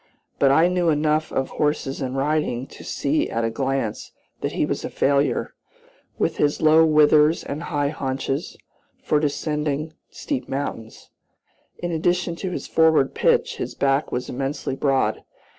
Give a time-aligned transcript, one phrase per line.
[0.39, 4.65] But I knew enough of horses and riding to see at a glance that he
[4.65, 5.53] was a failure,
[6.17, 8.57] with his low withers and high haunches,
[9.03, 11.11] for descending steep mountains.
[11.77, 15.23] In addition to his forward pitch, his back was immensely broad.